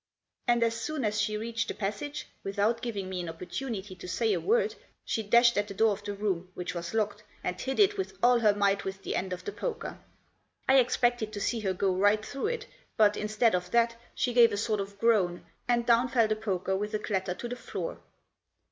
And 0.47 0.63
as 0.63 0.81
soon 0.81 1.05
as 1.05 1.21
she 1.21 1.37
reached 1.37 1.67
the 1.67 1.75
passage, 1.75 2.25
without 2.43 2.81
giving 2.81 3.07
me 3.07 3.21
an 3.21 3.29
opportunity 3.29 3.93
to 3.97 4.07
say 4.07 4.33
a 4.33 4.39
word, 4.39 4.73
she 5.05 5.21
dashed 5.21 5.57
at 5.59 5.67
the 5.67 5.75
door 5.75 5.91
of 5.91 6.03
the 6.03 6.15
room, 6.15 6.49
which 6.55 6.73
was 6.73 6.95
locked, 6.95 7.21
and 7.43 7.61
hit 7.61 7.79
it 7.79 7.99
with 7.99 8.17
all 8.23 8.39
her 8.39 8.51
might 8.55 8.83
with 8.83 9.03
the 9.03 9.15
end 9.15 9.31
of 9.31 9.45
the 9.45 9.51
poker. 9.51 9.99
I 10.67 10.79
expected 10.79 11.31
to 11.33 11.39
see 11.39 11.59
her 11.59 11.73
go 11.73 11.93
right 11.93 12.25
through 12.25 12.47
it, 12.47 12.65
but, 12.97 13.15
instead 13.15 13.53
of 13.53 13.69
that, 13.69 13.95
she 14.15 14.33
gave 14.33 14.51
a 14.51 14.57
sort 14.57 14.79
of 14.81 14.97
groan, 14.97 15.45
and 15.67 15.85
down 15.85 16.07
fell 16.09 16.27
the 16.27 16.35
poker 16.35 16.75
with 16.75 16.95
a 16.95 16.99
clatter 16.99 17.35
to 17.35 17.47
the 17.47 17.55
floor. 17.55 17.99